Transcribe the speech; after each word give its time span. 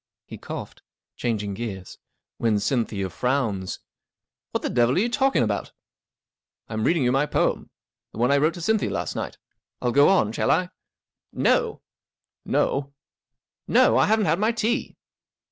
He 0.25 0.39
coughed, 0.39 0.81
changing 1.15 1.53
gears. 1.53 1.99
44 2.39 2.39
When 2.43 2.59
Cynthia 2.59 3.07
frowms" 3.09 3.77
44 4.51 4.51
What 4.53 4.61
the 4.63 4.69
devil 4.71 4.95
are 4.95 4.99
you 4.99 5.09
talking 5.09 5.43
about?" 5.43 5.65
44 6.69 6.73
I'm 6.73 6.83
reading 6.85 7.03
you 7.03 7.11
my 7.11 7.27
poem. 7.27 7.69
The 8.11 8.17
one 8.17 8.31
I 8.31 8.37
wrote 8.37 8.55
to 8.55 8.61
Cynthia 8.61 8.89
last 8.89 9.15
night. 9.15 9.37
I'll 9.79 9.91
go 9.91 10.09
on, 10.09 10.31
shall 10.31 10.49
I?" 10.49 10.71
41 11.35 11.43
No!" 11.43 11.59
44 11.67 11.83
No?" 12.51 12.69
44 12.81 12.93
No. 13.67 13.97
I 13.99 14.05
haven't 14.07 14.25
had 14.25 14.39
my 14.39 14.51
tea." 14.51 14.95